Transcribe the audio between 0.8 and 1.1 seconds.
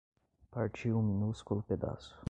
um